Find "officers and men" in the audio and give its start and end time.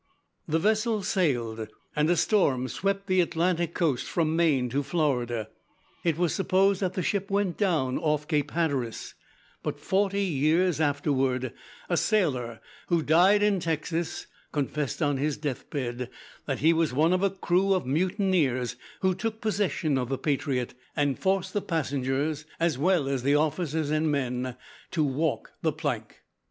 23.35-24.55